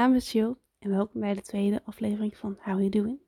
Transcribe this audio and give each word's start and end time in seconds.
naam 0.00 0.14
is 0.14 0.34
en 0.34 0.90
welkom 0.90 1.20
bij 1.20 1.34
de 1.34 1.40
tweede 1.40 1.82
aflevering 1.84 2.36
van 2.36 2.56
How 2.60 2.78
You 2.78 2.88
Doing. 2.88 3.18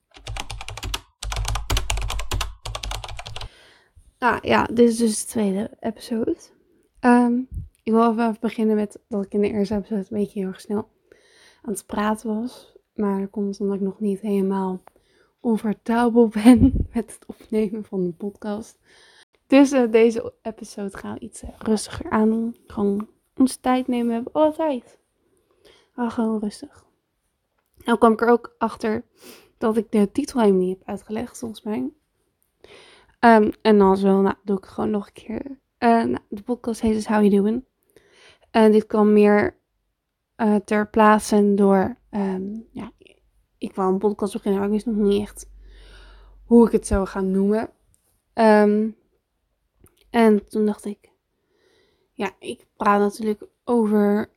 Nou 4.19 4.38
ja, 4.42 4.65
dit 4.65 4.88
is 4.88 4.97
dus 4.97 5.21
de 5.21 5.26
tweede 5.26 5.71
episode. 5.80 6.37
Ehm, 7.01 7.38
ik 7.83 7.93
wil 7.93 8.11
even 8.11 8.37
beginnen 8.40 8.76
met 8.76 8.98
dat 9.08 9.24
ik 9.24 9.33
in 9.33 9.40
de 9.40 9.51
eerste 9.51 9.74
episode 9.74 10.01
een 10.01 10.19
beetje 10.19 10.38
heel 10.38 10.48
erg 10.48 10.61
snel 10.61 10.88
aan 11.62 11.72
het 11.72 11.87
praten 11.87 12.40
was. 12.40 12.76
Maar 12.94 13.20
dat 13.20 13.30
komt 13.30 13.61
omdat 13.61 13.76
ik 13.76 13.83
nog 13.83 14.01
niet 14.01 14.20
helemaal 14.20 14.83
onvertrouwbaar 15.40 16.29
ben 16.29 16.73
met 16.95 17.12
het 17.15 17.27
opnemen 17.27 17.84
van 17.84 18.05
de 18.05 18.12
podcast. 18.12 18.79
Dus 19.47 19.73
uh, 19.73 19.91
deze 19.91 20.34
episode 20.43 20.97
gaan 20.97 21.15
we 21.15 21.20
iets 21.20 21.43
rustiger 21.59 22.11
aan. 22.11 22.55
Gewoon 22.66 23.09
onze 23.37 23.61
tijd 23.61 23.87
nemen. 23.87 24.07
We 24.07 24.12
hebben 24.12 24.33
alle 24.33 24.52
tijd. 24.52 25.01
Maar 25.95 26.10
gewoon 26.10 26.41
rustig. 26.41 26.84
Nou 27.84 27.98
kwam 27.98 28.12
ik 28.12 28.20
er 28.20 28.28
ook 28.28 28.55
achter 28.59 29.05
dat 29.59 29.77
ik 29.77 29.92
de 29.92 30.10
titel 30.12 30.41
helemaal 30.41 30.60
niet 30.60 30.78
heb 30.78 30.88
uitgelegd, 30.88 31.38
volgens 31.38 31.62
mij. 31.62 31.92
Um, 33.20 33.51
en 33.62 33.80
als 33.80 34.02
wel, 34.02 34.20
nou, 34.20 34.34
doe 34.45 34.56
ik 34.56 34.65
gewoon 34.65 34.91
nog 34.91 35.06
een 35.06 35.12
keer. 35.12 35.60
Uh, 35.78 36.05
nou, 36.05 36.18
de 36.28 36.42
podcast 36.42 36.80
heet 36.80 36.95
dus 36.95 37.06
How 37.06 37.24
You 37.24 37.30
Doing. 37.30 37.65
En 38.51 38.73
dit 38.73 38.87
kwam 38.87 39.12
meer 39.12 39.56
uh, 40.37 40.56
ter 40.56 40.88
plaatse 40.88 41.55
door, 41.55 41.96
um, 42.10 42.66
ja, 42.73 42.93
ik 43.59 43.74
wou 43.74 43.93
een 43.93 43.98
podcast 43.98 44.32
beginnen, 44.32 44.60
maar 44.60 44.68
ik 44.68 44.74
wist 44.74 44.87
nog 44.87 44.96
niet 44.96 45.23
echt 45.23 45.51
hoe 46.45 46.66
ik 46.66 46.73
het 46.73 46.87
zou 46.87 47.06
gaan 47.06 47.30
noemen. 47.30 47.70
Um, 48.34 48.96
en 50.10 50.48
toen 50.48 50.66
dacht 50.66 50.84
ik, 50.84 51.10
ja, 52.12 52.30
ik 52.38 52.66
praat 52.77 53.01
natuurlijk 53.01 53.46
over 53.65 54.30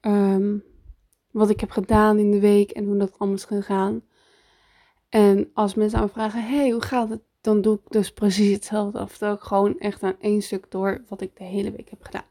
wat 1.36 1.50
ik 1.50 1.59
heb 1.59 1.72
gedaan 1.72 2.17
in 2.19 2.31
de 2.31 2.39
week 2.39 2.72
en 2.72 2.86
hoe 2.86 2.97
dat 2.97 3.16
allemaal 3.17 3.38
is 3.38 3.45
gegaan. 3.45 4.02
En 5.09 5.50
als 5.53 5.73
mensen 5.73 6.00
aan 6.00 6.05
me 6.05 6.11
vragen, 6.11 6.44
hey, 6.44 6.69
hoe 6.69 6.81
gaat 6.81 7.09
het? 7.09 7.22
Dan 7.41 7.61
doe 7.61 7.75
ik 7.75 7.91
dus 7.91 8.14
precies 8.14 8.53
hetzelfde. 8.53 9.00
Of 9.00 9.22
ik 9.22 9.39
gewoon 9.39 9.80
echt 9.80 10.03
aan 10.03 10.16
één 10.19 10.41
stuk 10.41 10.72
door 10.72 11.03
wat 11.09 11.22
ik 11.22 11.38
de 11.38 11.44
hele 11.44 11.72
week 11.72 11.89
heb 11.89 12.03
gedaan. 12.03 12.25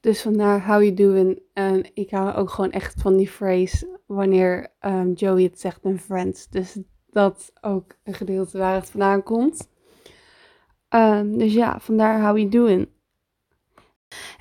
Dus 0.00 0.22
vandaar 0.22 0.66
how 0.66 0.82
you 0.82 0.94
doing. 0.94 1.42
En 1.52 1.84
ik 1.94 2.10
hou 2.10 2.34
ook 2.34 2.50
gewoon 2.50 2.70
echt 2.70 3.00
van 3.00 3.16
die 3.16 3.28
phrase 3.30 4.00
wanneer 4.06 4.72
um, 4.80 5.12
Joey 5.12 5.42
het 5.42 5.60
zegt 5.60 5.84
in 5.84 5.98
Friends. 5.98 6.48
Dus 6.48 6.78
dat 7.10 7.52
ook 7.60 7.96
een 8.04 8.14
gedeelte 8.14 8.58
waar 8.58 8.74
het 8.74 8.90
vandaan 8.90 9.22
komt. 9.22 9.68
Um, 10.88 11.38
dus 11.38 11.52
ja, 11.52 11.80
vandaar 11.80 12.22
how 12.22 12.36
you 12.36 12.48
doing. 12.48 12.88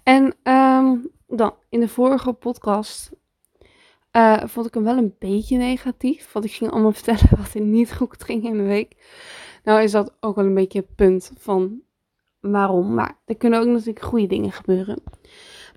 En 0.03 0.23
um, 0.53 1.11
dan, 1.27 1.53
in 1.69 1.79
de 1.79 1.87
vorige 1.87 2.33
podcast 2.33 3.11
uh, 4.15 4.43
vond 4.45 4.67
ik 4.67 4.73
hem 4.73 4.83
wel 4.83 4.97
een 4.97 5.15
beetje 5.19 5.57
negatief. 5.57 6.31
Want 6.31 6.45
ik 6.45 6.51
ging 6.51 6.71
allemaal 6.71 6.91
vertellen 7.01 7.37
wat 7.37 7.53
er 7.53 7.61
niet 7.61 7.93
goed 7.93 8.23
ging 8.23 8.43
in 8.43 8.57
de 8.57 8.63
week. 8.63 8.95
Nou 9.63 9.81
is 9.81 9.91
dat 9.91 10.13
ook 10.19 10.35
wel 10.35 10.45
een 10.45 10.53
beetje 10.53 10.79
het 10.79 10.95
punt 10.95 11.31
van 11.37 11.81
waarom. 12.39 12.93
Maar 12.93 13.17
er 13.25 13.35
kunnen 13.35 13.59
ook 13.59 13.67
natuurlijk 13.67 14.05
goede 14.05 14.27
dingen 14.27 14.51
gebeuren. 14.51 15.03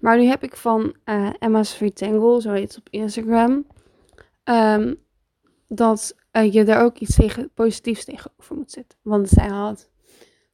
Maar 0.01 0.19
nu 0.19 0.25
heb 0.25 0.43
ik 0.43 0.57
van 0.57 0.95
uh, 1.05 1.31
Emma's 1.39 1.73
Free 1.73 1.93
Tangle, 1.93 2.41
zo 2.41 2.53
heet 2.53 2.69
het 2.69 2.79
op 2.79 2.89
Instagram, 2.91 3.67
um, 4.45 4.97
dat 5.69 6.17
uh, 6.33 6.53
je 6.53 6.65
daar 6.65 6.85
ook 6.85 6.99
iets 6.99 7.15
tegen, 7.15 7.51
positiefs 7.55 8.05
tegenover 8.05 8.57
moet 8.57 8.71
zetten. 8.71 8.99
Want 9.03 9.29
zij 9.29 9.49
had 9.49 9.91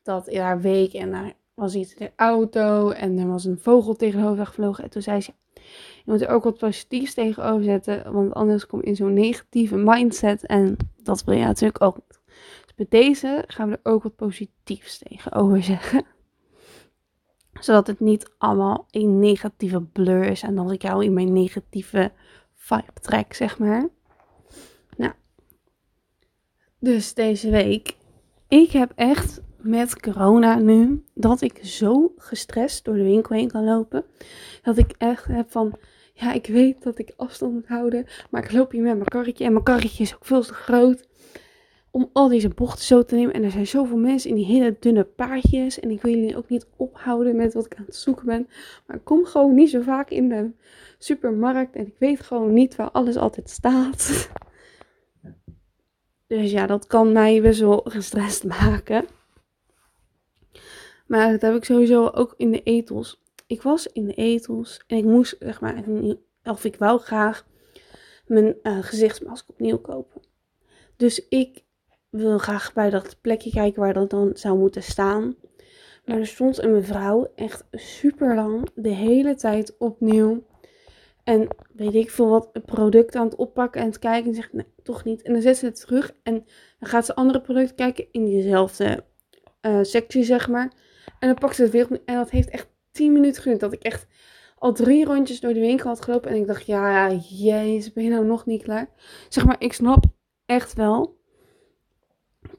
dat 0.02 0.28
in 0.28 0.40
haar 0.40 0.60
week 0.60 0.92
en 0.92 1.10
daar 1.10 1.32
was 1.54 1.74
iets 1.74 1.94
in 1.94 2.06
de 2.06 2.12
auto 2.16 2.90
en 2.90 3.18
er 3.18 3.28
was 3.28 3.44
een 3.44 3.58
vogel 3.58 3.94
tegen 3.94 4.36
de 4.36 4.46
gevlogen. 4.46 4.84
En 4.84 4.90
toen 4.90 5.02
zei 5.02 5.20
ze, 5.20 5.32
je 6.04 6.10
moet 6.12 6.20
er 6.20 6.28
ook 6.28 6.44
wat 6.44 6.58
positiefs 6.58 7.14
tegenover 7.14 7.64
zetten, 7.64 8.12
want 8.12 8.34
anders 8.34 8.66
kom 8.66 8.80
je 8.80 8.86
in 8.86 8.96
zo'n 8.96 9.12
negatieve 9.12 9.76
mindset 9.76 10.46
en 10.46 10.76
dat 11.02 11.24
wil 11.24 11.34
je 11.34 11.44
natuurlijk 11.44 11.82
ook 11.82 11.94
niet. 11.94 12.20
Dus 12.62 12.74
bij 12.74 12.86
deze 12.88 13.44
gaan 13.46 13.68
we 13.68 13.78
er 13.82 13.92
ook 13.92 14.02
wat 14.02 14.16
positiefs 14.16 14.98
tegenover 14.98 15.62
zeggen. 15.72 16.04
Zodat 17.60 17.86
het 17.86 18.00
niet 18.00 18.30
allemaal 18.38 18.86
een 18.90 19.18
negatieve 19.18 19.80
blur 19.80 20.24
is 20.24 20.42
en 20.42 20.54
dat 20.54 20.70
ik 20.70 20.82
jou 20.82 21.04
in 21.04 21.12
mijn 21.12 21.32
negatieve 21.32 22.12
vibe 22.54 22.92
trek, 23.00 23.34
zeg 23.34 23.58
maar. 23.58 23.88
Nou, 24.96 25.12
dus 26.78 27.14
deze 27.14 27.50
week, 27.50 27.96
ik 28.48 28.70
heb 28.70 28.92
echt 28.94 29.40
met 29.64 30.00
corona 30.00 30.58
nu 30.58 31.04
dat 31.14 31.40
ik 31.40 31.60
zo 31.62 32.12
gestrest 32.16 32.84
door 32.84 32.94
de 32.94 33.02
winkel 33.02 33.34
heen 33.34 33.50
kan 33.50 33.64
lopen. 33.64 34.04
Dat 34.62 34.78
ik 34.78 34.94
echt 34.98 35.24
heb 35.24 35.50
van, 35.50 35.72
ja, 36.12 36.32
ik 36.32 36.46
weet 36.46 36.82
dat 36.82 36.98
ik 36.98 37.12
afstand 37.16 37.52
moet 37.52 37.66
houden, 37.66 38.06
maar 38.30 38.44
ik 38.44 38.52
loop 38.52 38.70
hier 38.70 38.82
met 38.82 38.94
mijn 38.94 39.08
karretje 39.08 39.44
en 39.44 39.52
mijn 39.52 39.64
karretje 39.64 40.02
is 40.02 40.14
ook 40.14 40.24
veel 40.24 40.42
te 40.42 40.54
groot 40.54 41.08
om 41.90 42.10
al 42.12 42.28
deze 42.28 42.48
bochten 42.48 42.84
zo 42.84 43.02
te 43.02 43.14
nemen. 43.14 43.34
En 43.34 43.42
er 43.42 43.50
zijn 43.50 43.66
zoveel 43.66 43.96
mensen 43.96 44.30
in 44.30 44.36
die 44.36 44.44
hele 44.44 44.76
dunne 44.80 45.04
paadjes 45.04 45.80
en 45.80 45.90
ik 45.90 46.02
wil 46.02 46.14
jullie 46.14 46.36
ook 46.36 46.48
niet 46.48 46.66
ophouden 46.76 47.36
met 47.36 47.54
wat 47.54 47.66
ik 47.66 47.74
aan 47.76 47.84
het 47.86 47.96
zoeken 47.96 48.26
ben. 48.26 48.48
Maar 48.86 48.96
ik 48.96 49.04
kom 49.04 49.24
gewoon 49.24 49.54
niet 49.54 49.70
zo 49.70 49.80
vaak 49.80 50.10
in 50.10 50.28
de 50.28 50.50
supermarkt 50.98 51.76
en 51.76 51.86
ik 51.86 51.94
weet 51.98 52.20
gewoon 52.20 52.52
niet 52.52 52.76
waar 52.76 52.90
alles 52.90 53.16
altijd 53.16 53.50
staat. 53.50 54.08
Dus 56.26 56.50
ja, 56.50 56.66
dat 56.66 56.86
kan 56.86 57.12
mij 57.12 57.42
best 57.42 57.60
wel 57.60 57.80
gestrest 57.84 58.44
maken. 58.44 59.04
Maar 61.06 61.30
dat 61.30 61.40
heb 61.40 61.54
ik 61.54 61.64
sowieso 61.64 62.06
ook 62.06 62.34
in 62.36 62.50
de 62.50 62.62
etels. 62.62 63.22
Ik 63.46 63.62
was 63.62 63.86
in 63.86 64.06
de 64.06 64.14
etels 64.14 64.82
en 64.86 64.96
ik 64.96 65.04
moest, 65.04 65.36
zeg 65.38 65.60
maar, 65.60 65.84
of 66.44 66.64
ik 66.64 66.76
wou 66.76 67.00
graag 67.00 67.46
mijn 68.26 68.56
uh, 68.62 68.78
gezichtsmasker 68.82 69.50
opnieuw 69.50 69.78
kopen. 69.78 70.22
Dus 70.96 71.28
ik 71.28 71.64
wil 72.10 72.38
graag 72.38 72.72
bij 72.72 72.90
dat 72.90 73.16
plekje 73.20 73.50
kijken 73.50 73.80
waar 73.80 73.94
dat 73.94 74.10
dan 74.10 74.30
zou 74.34 74.58
moeten 74.58 74.82
staan. 74.82 75.36
Maar 76.04 76.18
er 76.18 76.26
stond 76.26 76.62
een 76.62 76.72
mevrouw 76.72 77.32
echt 77.34 77.64
super 77.72 78.34
lang 78.34 78.68
de 78.74 78.94
hele 78.94 79.34
tijd 79.34 79.74
opnieuw. 79.78 80.44
En 81.24 81.48
weet 81.72 81.94
ik 81.94 82.10
veel 82.10 82.28
wat, 82.28 82.50
een 82.52 82.64
product 82.64 83.16
aan 83.16 83.24
het 83.24 83.34
oppakken 83.34 83.80
en 83.80 83.86
het 83.86 83.98
kijken 83.98 84.28
en 84.28 84.34
zegt 84.34 84.52
nee, 84.52 84.66
toch 84.82 85.04
niet. 85.04 85.22
En 85.22 85.32
dan 85.32 85.42
zet 85.42 85.56
ze 85.56 85.64
het 85.64 85.80
terug 85.80 86.14
en 86.22 86.34
dan 86.78 86.88
gaat 86.88 87.04
ze 87.04 87.14
andere 87.14 87.40
producten 87.40 87.76
kijken 87.76 88.06
in 88.10 88.24
diezelfde 88.24 89.04
uh, 89.62 89.78
sectie, 89.82 90.24
zeg 90.24 90.48
maar. 90.48 90.72
En 91.18 91.28
dan 91.28 91.38
pakt 91.38 91.56
ze 91.56 91.62
het 91.62 91.70
weer 91.70 91.84
op. 91.90 92.00
En 92.04 92.14
dat 92.14 92.30
heeft 92.30 92.50
echt 92.50 92.68
10 92.90 93.12
minuten 93.12 93.42
geduurd. 93.42 93.60
Dat 93.60 93.72
ik 93.72 93.82
echt 93.82 94.06
al 94.58 94.72
drie 94.72 95.04
rondjes 95.04 95.40
door 95.40 95.54
de 95.54 95.60
winkel 95.60 95.88
had 95.88 96.02
gelopen. 96.02 96.30
En 96.30 96.36
ik 96.36 96.46
dacht, 96.46 96.66
ja, 96.66 97.12
jezus, 97.12 97.92
ben 97.92 98.04
je 98.04 98.10
nou 98.10 98.24
nog 98.24 98.46
niet 98.46 98.62
klaar? 98.62 98.88
Zeg 99.28 99.44
maar, 99.44 99.56
ik 99.58 99.72
snap 99.72 100.04
echt 100.46 100.74
wel 100.74 101.16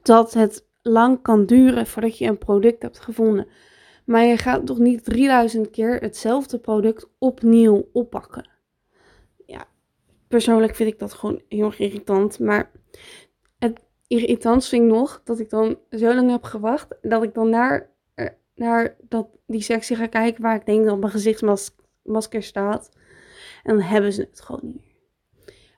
dat 0.02 0.32
het 0.32 0.66
lang 0.82 1.22
kan 1.22 1.46
duren 1.46 1.86
voordat 1.86 2.18
je 2.18 2.26
een 2.26 2.38
product 2.38 2.82
hebt 2.82 2.98
gevonden. 2.98 3.46
Maar 4.04 4.24
je 4.24 4.36
gaat 4.36 4.66
toch 4.66 4.78
niet 4.78 5.04
3000 5.04 5.70
keer 5.70 5.96
hetzelfde 5.96 6.58
product 6.58 7.08
opnieuw 7.18 7.88
oppakken. 7.92 8.50
Ja, 9.46 9.66
persoonlijk 10.28 10.74
vind 10.74 10.92
ik 10.92 10.98
dat 10.98 11.12
gewoon 11.12 11.42
heel 11.48 11.66
erg 11.66 11.78
irritant. 11.78 12.38
Maar 12.38 12.70
het 13.58 13.80
irritant 14.06 14.66
vind 14.66 14.82
ik 14.82 14.88
nog 14.88 15.20
dat 15.24 15.38
ik 15.38 15.50
dan 15.50 15.78
zo 15.90 16.14
lang 16.14 16.30
heb 16.30 16.42
gewacht. 16.42 16.94
Dat 17.02 17.22
ik 17.22 17.34
dan 17.34 17.50
naar 17.50 17.90
naar 18.56 18.96
dat, 19.08 19.28
die 19.46 19.62
sectie 19.62 19.96
ga 19.96 20.06
kijken 20.06 20.42
waar 20.42 20.54
ik 20.54 20.66
denk 20.66 20.84
dat 20.84 20.98
mijn 20.98 21.12
gezichtsmasker 21.12 22.42
staat. 22.42 22.90
En 23.62 23.76
dan 23.76 23.84
hebben 23.84 24.12
ze 24.12 24.20
het 24.20 24.40
gewoon 24.40 24.60
niet 24.62 24.74
meer. 24.74 24.94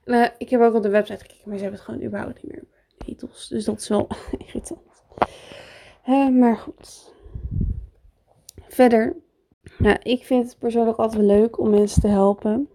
En, 0.03 0.13
uh, 0.13 0.27
ik 0.37 0.49
heb 0.49 0.61
ook 0.61 0.73
op 0.73 0.83
de 0.83 0.89
website 0.89 1.19
gekeken, 1.19 1.49
maar 1.49 1.57
ze 1.57 1.61
hebben 1.63 1.79
het 1.79 1.89
gewoon 1.89 2.05
überhaupt 2.05 2.43
niet 2.43 2.51
meer. 2.51 2.63
Titels. 2.97 3.47
Dus 3.47 3.65
dat 3.65 3.79
is 3.79 3.87
wel 3.87 4.07
irritant. 4.45 4.81
Maar 6.39 6.57
goed. 6.57 7.13
Verder. 8.67 9.15
Nou, 9.77 9.97
ik 10.03 10.23
vind 10.23 10.45
het 10.45 10.57
persoonlijk 10.59 10.97
altijd 10.97 11.23
leuk 11.23 11.59
om 11.59 11.69
mensen 11.69 12.01
te 12.01 12.07
helpen. 12.07 12.69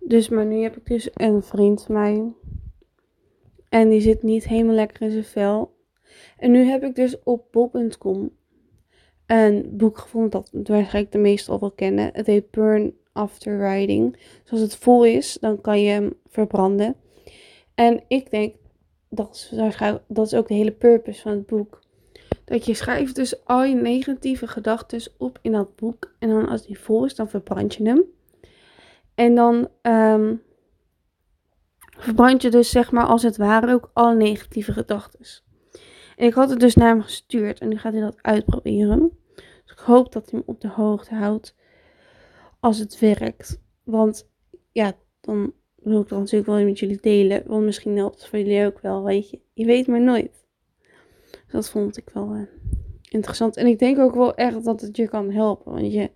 Dus, 0.00 0.28
maar 0.28 0.46
nu 0.46 0.62
heb 0.62 0.76
ik 0.76 0.86
dus 0.86 1.10
een 1.14 1.42
vriend 1.42 1.82
van 1.82 1.94
mij. 1.94 2.32
En 3.68 3.88
die 3.88 4.00
zit 4.00 4.22
niet 4.22 4.48
helemaal 4.48 4.74
lekker 4.74 5.02
in 5.02 5.10
zijn 5.10 5.24
vel. 5.24 5.73
En 6.38 6.50
nu 6.50 6.64
heb 6.64 6.82
ik 6.84 6.94
dus 6.94 7.22
op 7.22 7.46
bol.com 7.50 8.30
een 9.26 9.70
boek 9.72 9.98
gevonden 9.98 10.30
dat 10.30 10.50
waarschijnlijk 10.52 11.12
de 11.12 11.18
meesten 11.18 11.52
al 11.52 11.60
wel 11.60 11.70
kennen. 11.70 12.10
Het 12.12 12.26
heet 12.26 12.50
Burn 12.50 12.94
After 13.12 13.58
Riding. 13.58 14.12
Dus 14.42 14.50
als 14.50 14.60
het 14.60 14.76
vol 14.76 15.04
is, 15.04 15.36
dan 15.40 15.60
kan 15.60 15.82
je 15.82 15.90
hem 15.90 16.12
verbranden. 16.28 16.96
En 17.74 18.02
ik 18.08 18.30
denk, 18.30 18.54
dat 19.08 19.34
is, 19.34 19.52
dat 20.08 20.26
is 20.26 20.34
ook 20.34 20.48
de 20.48 20.54
hele 20.54 20.72
purpose 20.72 21.20
van 21.20 21.32
het 21.32 21.46
boek. 21.46 21.82
Dat 22.44 22.66
je 22.66 22.74
schrijft 22.74 23.14
dus 23.14 23.44
al 23.44 23.64
je 23.64 23.74
negatieve 23.74 24.46
gedachten 24.46 25.12
op 25.18 25.38
in 25.42 25.52
dat 25.52 25.76
boek. 25.76 26.14
En 26.18 26.28
dan 26.28 26.48
als 26.48 26.66
die 26.66 26.78
vol 26.78 27.04
is, 27.04 27.14
dan 27.14 27.28
verbrand 27.28 27.74
je 27.74 27.88
hem. 27.88 28.02
En 29.14 29.34
dan 29.34 29.68
um, 29.82 30.42
verbrand 31.98 32.42
je 32.42 32.50
dus 32.50 32.70
zeg 32.70 32.90
maar 32.90 33.06
als 33.06 33.22
het 33.22 33.36
ware 33.36 33.72
ook 33.72 33.90
alle 33.92 34.14
negatieve 34.14 34.72
gedachten. 34.72 35.20
En 36.16 36.26
ik 36.26 36.34
had 36.34 36.50
het 36.50 36.60
dus 36.60 36.74
naar 36.74 36.88
hem 36.88 37.02
gestuurd 37.02 37.60
en 37.60 37.68
nu 37.68 37.78
gaat 37.78 37.92
hij 37.92 38.02
dat 38.02 38.22
uitproberen. 38.22 39.10
Dus 39.34 39.72
ik 39.72 39.78
hoop 39.78 40.12
dat 40.12 40.30
hij 40.30 40.38
hem 40.38 40.54
op 40.54 40.60
de 40.60 40.68
hoogte 40.68 41.14
houdt 41.14 41.56
als 42.60 42.78
het 42.78 42.98
werkt. 42.98 43.60
Want 43.82 44.30
ja, 44.72 44.92
dan 45.20 45.52
wil 45.76 46.00
ik 46.00 46.08
dat 46.08 46.18
natuurlijk 46.18 46.46
wel 46.46 46.64
met 46.64 46.78
jullie 46.78 47.00
delen. 47.00 47.42
Want 47.46 47.64
misschien 47.64 47.96
helpt 47.96 48.20
het 48.20 48.28
voor 48.28 48.38
jullie 48.38 48.66
ook 48.66 48.80
wel, 48.80 49.04
weet 49.04 49.30
je. 49.30 49.40
Je 49.52 49.64
weet 49.64 49.86
maar 49.86 50.02
nooit. 50.02 50.46
Dus 51.30 51.52
dat 51.52 51.70
vond 51.70 51.96
ik 51.96 52.10
wel 52.12 52.34
uh, 52.34 52.42
interessant. 53.08 53.56
En 53.56 53.66
ik 53.66 53.78
denk 53.78 53.98
ook 53.98 54.14
wel 54.14 54.34
echt 54.34 54.64
dat 54.64 54.80
het 54.80 54.96
je 54.96 55.08
kan 55.08 55.30
helpen. 55.30 55.72
Want 55.72 55.92
je, 55.92 56.10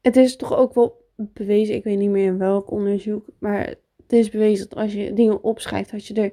het 0.00 0.16
is 0.16 0.36
toch 0.36 0.56
ook 0.56 0.74
wel 0.74 1.02
bewezen, 1.16 1.74
ik 1.74 1.84
weet 1.84 1.98
niet 1.98 2.10
meer 2.10 2.26
in 2.26 2.38
welk 2.38 2.70
onderzoek, 2.70 3.26
maar 3.38 3.66
het 3.96 4.12
is 4.12 4.30
bewezen 4.30 4.68
dat 4.68 4.78
als 4.78 4.92
je 4.92 5.12
dingen 5.12 5.42
opschrijft, 5.42 5.90
dat 5.90 6.06
je 6.06 6.14
er 6.14 6.32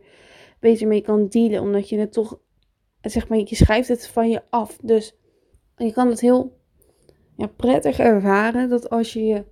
beter 0.62 0.88
mee 0.88 1.02
kan 1.02 1.28
dealen. 1.28 1.62
Omdat 1.62 1.90
je 1.90 1.98
het 1.98 2.14
toch, 2.14 2.40
zeg 3.02 3.28
maar, 3.28 3.38
je 3.38 3.56
schrijft 3.56 3.88
het 3.88 4.08
van 4.08 4.30
je 4.30 4.42
af. 4.50 4.78
Dus 4.82 5.16
je 5.76 5.92
kan 5.92 6.08
het 6.08 6.20
heel 6.20 6.60
ja, 7.38 7.48
prettig 7.48 8.00
ervaren 8.00 8.70
dat 8.70 8.90
als 8.90 9.14
je 9.14 9.26
je 9.26 9.46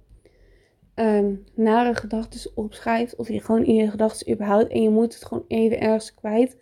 um, 0.95 1.43
nare 1.55 1.95
gedachten 1.95 2.51
opschrijft, 2.55 3.15
of 3.15 3.27
je 3.27 3.41
gewoon 3.41 3.65
in 3.65 3.75
je 3.75 3.89
gedachten 3.89 4.31
überhaupt, 4.33 4.71
en 4.71 4.81
je 4.81 4.89
moet 4.89 5.13
het 5.13 5.25
gewoon 5.25 5.45
even 5.47 5.79
ergens 5.79 6.13
kwijt, 6.13 6.57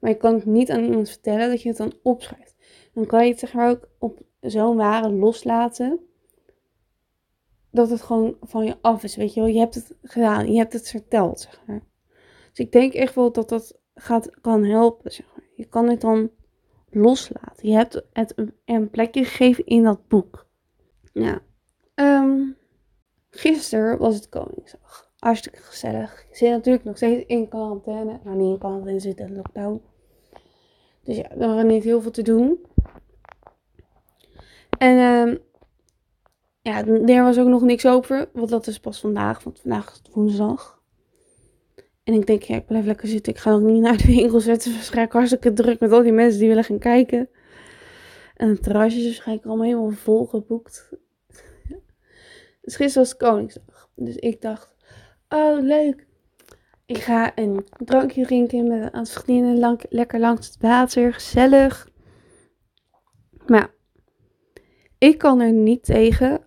maar 0.00 0.10
je 0.10 0.16
kan 0.16 0.34
het 0.34 0.44
niet 0.44 0.70
aan 0.70 0.84
iemand 0.84 1.08
vertellen 1.08 1.48
dat 1.48 1.62
je 1.62 1.68
het 1.68 1.78
dan 1.78 1.92
opschrijft. 2.02 2.56
Dan 2.94 3.06
kan 3.06 3.24
je 3.24 3.30
het 3.30 3.38
zeg 3.38 3.52
maar 3.52 3.70
ook 3.70 3.88
op 3.98 4.22
zo'n 4.40 4.76
ware 4.76 5.10
loslaten, 5.10 6.00
dat 7.70 7.90
het 7.90 8.02
gewoon 8.02 8.36
van 8.40 8.64
je 8.64 8.76
af 8.80 9.04
is, 9.04 9.16
weet 9.16 9.34
je 9.34 9.40
wel. 9.40 9.48
Je 9.48 9.58
hebt 9.58 9.74
het 9.74 9.96
gedaan, 10.02 10.52
je 10.52 10.58
hebt 10.58 10.72
het 10.72 10.88
verteld, 10.88 11.40
zeg 11.40 11.62
maar. 11.66 11.82
Dus 12.50 12.58
ik 12.58 12.72
denk 12.72 12.92
echt 12.92 13.14
wel 13.14 13.32
dat 13.32 13.48
dat 13.48 13.79
gaat, 14.00 14.40
kan 14.40 14.64
helpen, 14.64 15.12
zeg. 15.12 15.26
Je 15.56 15.64
kan 15.64 15.88
het 15.88 16.00
dan 16.00 16.30
loslaten. 16.90 17.68
Je 17.68 17.74
hebt 17.74 18.02
het 18.12 18.34
een 18.64 18.90
plekje 18.90 19.24
gegeven 19.24 19.66
in 19.66 19.82
dat 19.82 20.08
boek. 20.08 20.46
Ja. 21.12 21.40
Um, 21.94 22.56
gisteren 23.30 23.98
was 23.98 24.14
het 24.14 24.28
Koningsdag. 24.28 25.10
Hartstikke 25.18 25.58
gezellig. 25.58 26.26
Ik 26.28 26.36
zit 26.36 26.50
natuurlijk 26.50 26.84
nog 26.84 26.96
steeds 26.96 27.26
in 27.26 27.48
quarantaine. 27.48 28.20
Nou, 28.24 28.36
niet 28.36 28.52
in 28.52 28.58
quarantaine, 28.58 29.00
zit 29.00 29.18
in 29.18 29.36
lockdown. 29.36 29.82
Dus 31.02 31.16
ja, 31.16 31.30
er 31.30 31.54
was 31.54 31.62
niet 31.62 31.84
heel 31.84 32.00
veel 32.00 32.10
te 32.10 32.22
doen. 32.22 32.58
En 34.78 34.98
um, 34.98 35.38
ja, 36.62 36.86
er 36.86 37.22
was 37.22 37.38
ook 37.38 37.48
nog 37.48 37.62
niks 37.62 37.86
over. 37.86 38.28
Want 38.32 38.48
dat 38.48 38.66
is 38.66 38.80
pas 38.80 39.00
vandaag, 39.00 39.42
want 39.42 39.60
vandaag 39.60 39.90
is 39.90 39.96
het 39.96 40.14
woensdag. 40.14 40.79
En 42.10 42.16
ik 42.16 42.26
denk, 42.26 42.42
ja, 42.42 42.56
ik 42.56 42.66
blijf 42.66 42.84
lekker 42.84 43.08
zitten. 43.08 43.32
Ik 43.32 43.38
ga 43.38 43.52
ook 43.52 43.60
niet 43.60 43.82
naar 43.82 43.96
de 43.96 44.06
winkel 44.06 44.40
zetten. 44.40 44.72
Waarschijnlijk 44.72 45.12
hartstikke 45.12 45.52
druk 45.52 45.80
met 45.80 45.92
al 45.92 46.02
die 46.02 46.12
mensen 46.12 46.38
die 46.38 46.48
willen 46.48 46.64
gaan 46.64 46.78
kijken. 46.78 47.28
En 48.36 48.48
het 48.48 48.62
terrasje 48.62 48.98
is 48.98 49.04
waarschijnlijk 49.04 49.46
allemaal 49.46 49.66
helemaal 49.66 49.90
vol 49.90 50.26
geboekt. 50.26 50.90
Dus 52.60 52.76
gisteren 52.76 53.08
was 53.08 53.16
Koningsdag. 53.16 53.90
Dus 53.94 54.16
ik 54.16 54.40
dacht, 54.40 54.74
oh 55.28 55.60
leuk. 55.60 56.06
Ik 56.86 56.98
ga 56.98 57.32
een 57.34 57.66
drankje 57.84 58.24
drinken 58.24 58.68
met 58.68 58.94
een 58.94 59.06
vriendinnen. 59.06 59.58
Lang, 59.58 59.82
lekker 59.88 60.20
langs 60.20 60.46
het 60.46 60.56
water. 60.60 61.14
Gezellig. 61.14 61.88
Maar 63.46 63.70
ik 64.98 65.18
kan 65.18 65.40
er 65.40 65.52
niet 65.52 65.84
tegen 65.84 66.40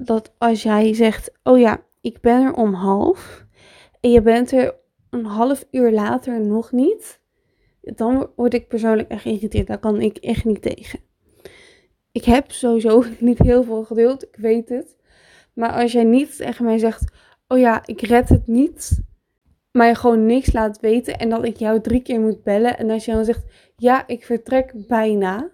dat 0.00 0.32
als 0.38 0.62
jij 0.62 0.94
zegt, 0.94 1.30
oh 1.42 1.58
ja, 1.58 1.82
ik 2.00 2.20
ben 2.20 2.42
er 2.42 2.54
om 2.54 2.74
half. 2.74 3.44
En 4.00 4.10
je 4.10 4.22
bent 4.22 4.52
er 4.52 4.84
een 5.10 5.24
half 5.24 5.66
uur 5.70 5.92
later 5.92 6.46
nog 6.46 6.72
niet. 6.72 7.20
Dan 7.80 8.30
word 8.36 8.54
ik 8.54 8.68
persoonlijk 8.68 9.08
echt 9.08 9.22
geïrriteerd. 9.22 9.66
Daar 9.66 9.78
kan 9.78 10.00
ik 10.00 10.16
echt 10.16 10.44
niet 10.44 10.62
tegen. 10.62 10.98
Ik 12.12 12.24
heb 12.24 12.52
sowieso 12.52 13.04
niet 13.18 13.38
heel 13.38 13.62
veel 13.62 13.84
geduld. 13.84 14.22
Ik 14.22 14.36
weet 14.36 14.68
het. 14.68 14.96
Maar 15.52 15.72
als 15.72 15.92
jij 15.92 16.04
niet 16.04 16.36
tegen 16.36 16.64
mij 16.64 16.78
zegt: 16.78 17.12
Oh 17.48 17.58
ja, 17.58 17.82
ik 17.86 18.00
red 18.00 18.28
het 18.28 18.46
niet. 18.46 19.00
Maar 19.72 19.86
je 19.86 19.94
gewoon 19.94 20.26
niks 20.26 20.52
laat 20.52 20.80
weten. 20.80 21.18
En 21.18 21.28
dat 21.28 21.44
ik 21.44 21.56
jou 21.56 21.80
drie 21.80 22.02
keer 22.02 22.20
moet 22.20 22.42
bellen. 22.42 22.78
En 22.78 22.90
als 22.90 23.04
je 23.04 23.12
dan 23.12 23.24
zegt: 23.24 23.44
Ja, 23.76 24.06
ik 24.06 24.24
vertrek 24.24 24.72
bijna. 24.86 25.50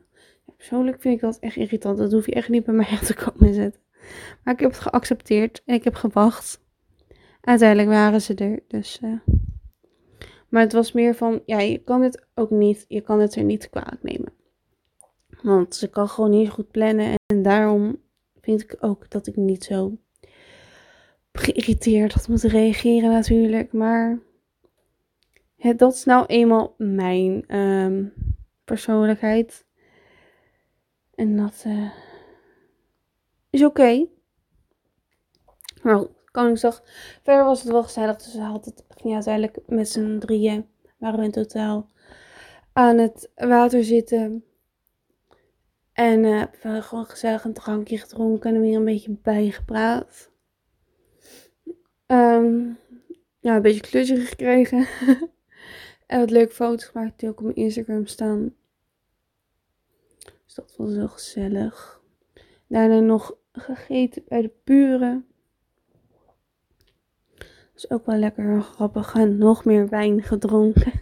Persoonlijk 0.56 1.00
vind 1.00 1.14
ik 1.14 1.20
dat 1.20 1.38
echt 1.38 1.56
irritant. 1.56 1.98
Dat 1.98 2.12
hoef 2.12 2.26
je 2.26 2.34
echt 2.34 2.48
niet 2.48 2.64
bij 2.64 2.74
mij 2.74 2.98
te 3.04 3.14
komen 3.14 3.54
zetten. 3.54 3.80
Maar 4.44 4.54
ik 4.54 4.60
heb 4.60 4.70
het 4.70 4.80
geaccepteerd. 4.80 5.62
En 5.64 5.74
ik 5.74 5.84
heb 5.84 5.94
gewacht. 5.94 6.60
Uiteindelijk 7.40 7.88
waren 7.88 8.22
ze 8.22 8.34
er. 8.34 8.60
Dus. 8.68 9.00
Uh... 9.04 9.41
Maar 10.52 10.62
het 10.62 10.72
was 10.72 10.92
meer 10.92 11.14
van: 11.14 11.42
Ja, 11.46 11.60
je 11.60 11.78
kan 11.78 12.02
het 12.02 12.26
ook 12.34 12.50
niet. 12.50 12.84
Je 12.88 13.00
kan 13.00 13.20
het 13.20 13.34
er 13.34 13.44
niet 13.44 13.70
kwalijk 13.70 14.02
nemen. 14.02 14.32
Want 15.42 15.74
ze 15.74 15.90
kan 15.90 16.08
gewoon 16.08 16.30
niet 16.30 16.50
goed 16.50 16.70
plannen. 16.70 17.14
En 17.26 17.42
daarom 17.42 18.00
vind 18.40 18.62
ik 18.62 18.76
ook 18.80 19.10
dat 19.10 19.26
ik 19.26 19.36
niet 19.36 19.64
zo 19.64 19.96
geïrriteerd 21.32 22.12
had 22.12 22.28
moeten 22.28 22.48
reageren 22.50 23.10
natuurlijk. 23.10 23.72
Maar 23.72 24.18
het, 25.56 25.78
dat 25.78 25.94
is 25.94 26.04
nou 26.04 26.26
eenmaal 26.26 26.74
mijn 26.78 27.44
ehm, 27.46 28.04
persoonlijkheid. 28.64 29.64
En 31.14 31.36
dat 31.36 31.64
uh, 31.66 31.90
is 33.50 33.64
oké. 33.64 33.80
Okay. 33.80 34.08
Nou, 35.82 36.08
Koningsdag. 36.32 36.82
Verder 37.22 37.44
was 37.44 37.62
het 37.62 37.72
wel 37.72 37.82
gezellig. 37.82 38.16
Dus 38.16 38.34
we 38.34 38.40
hadden 38.40 38.72
het 38.74 38.84
ging 38.88 39.14
uiteindelijk 39.14 39.58
met 39.66 39.88
z'n 39.88 40.18
drieën. 40.18 40.66
Waren 40.98 41.18
we 41.18 41.24
in 41.24 41.30
totaal 41.30 41.90
aan 42.72 42.98
het 42.98 43.30
water 43.34 43.84
zitten. 43.84 44.44
En 45.92 46.24
uh, 46.24 46.42
we 46.62 46.82
gewoon 46.82 47.04
gezellig 47.04 47.44
een 47.44 47.52
drankje 47.52 47.98
gedronken 47.98 48.54
en 48.54 48.60
weer 48.60 48.76
een 48.76 48.84
beetje 48.84 49.18
bijgepraat. 49.22 50.30
Um, 52.06 52.78
ja, 53.40 53.56
een 53.56 53.62
beetje 53.62 53.80
klusje 53.80 54.16
gekregen. 54.16 54.86
en 56.06 56.18
wat 56.18 56.30
leuke 56.30 56.52
foto's 56.52 56.84
gemaakt 56.84 57.20
die 57.20 57.28
ook 57.28 57.38
op 57.38 57.44
mijn 57.44 57.56
Instagram 57.56 58.06
staan. 58.06 58.54
Dus 60.44 60.54
dat 60.54 60.74
was 60.76 60.94
heel 60.94 61.08
gezellig. 61.08 62.00
Daarna 62.66 63.00
nog 63.00 63.36
gegeten 63.52 64.24
bij 64.28 64.42
de 64.42 64.52
buren. 64.64 65.26
Is 67.74 67.90
ook 67.90 68.06
wel 68.06 68.16
lekker 68.16 68.62
grappig. 68.62 69.14
En 69.14 69.38
nog 69.38 69.64
meer 69.64 69.88
wijn 69.88 70.22
gedronken. 70.22 70.92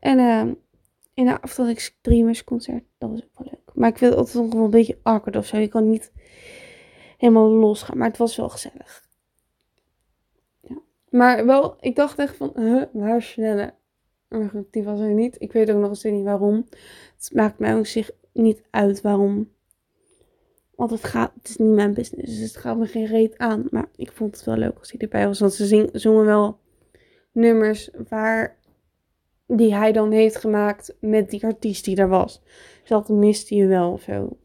En 0.00 0.18
uh, 0.18 0.54
in 1.14 1.24
de 1.26 1.40
Afterliks 1.40 1.84
Streamers 1.84 2.44
concert. 2.44 2.84
Dat 2.98 3.10
was 3.10 3.22
ook 3.22 3.38
wel 3.38 3.48
leuk. 3.50 3.74
Maar 3.74 3.88
ik 3.88 3.98
het 3.98 4.14
altijd 4.14 4.44
nog 4.44 4.52
wel 4.52 4.64
een 4.64 4.70
beetje 4.70 4.98
awkward 5.02 5.36
of 5.36 5.46
zo. 5.46 5.56
Je 5.56 5.68
kan 5.68 5.90
niet 5.90 6.12
helemaal 7.18 7.48
los 7.50 7.82
gaan. 7.82 7.98
Maar 7.98 8.08
het 8.08 8.16
was 8.16 8.36
wel 8.36 8.48
gezellig. 8.48 9.08
Ja. 10.60 10.76
Maar 11.08 11.46
wel, 11.46 11.76
ik 11.80 11.96
dacht 11.96 12.18
echt 12.18 12.36
van, 12.36 12.52
huh, 12.54 12.82
waar 12.92 13.22
sneller? 13.22 13.74
Maar 14.28 14.50
die 14.70 14.82
was 14.82 15.00
er 15.00 15.14
niet. 15.14 15.36
Ik 15.38 15.52
weet 15.52 15.70
ook 15.70 15.80
nog 15.80 15.96
steeds 15.96 16.16
niet 16.16 16.24
waarom. 16.24 16.66
Het 17.16 17.30
maakt 17.32 17.58
mij 17.58 17.76
ook 17.76 17.86
zich 17.86 18.10
niet 18.32 18.62
uit 18.70 19.00
waarom. 19.00 19.50
Want 20.80 20.92
het, 20.92 21.04
gaat, 21.04 21.32
het 21.34 21.48
is 21.48 21.56
niet 21.56 21.74
mijn 21.74 21.94
business. 21.94 22.38
Dus 22.38 22.52
het 22.52 22.56
gaat 22.56 22.76
me 22.76 22.86
geen 22.86 23.06
reet 23.06 23.38
aan. 23.38 23.66
Maar 23.70 23.88
ik 23.96 24.12
vond 24.12 24.36
het 24.36 24.44
wel 24.44 24.56
leuk 24.56 24.78
als 24.78 24.90
hij 24.90 25.00
erbij 25.00 25.26
was. 25.26 25.40
Want 25.40 25.52
ze 25.52 25.66
zing, 25.66 25.90
zongen 25.92 26.24
wel 26.24 26.58
nummers 27.32 27.90
waar 28.08 28.58
die 29.46 29.74
hij 29.74 29.92
dan 29.92 30.10
heeft 30.10 30.36
gemaakt 30.36 30.96
met 31.00 31.30
die 31.30 31.44
artiest 31.44 31.84
die 31.84 31.96
er 31.96 32.08
was. 32.08 32.42
Dus 32.80 32.88
dat 32.88 33.08
miste 33.08 33.54
je 33.54 33.66
wel 33.66 33.98
veel. 33.98 34.38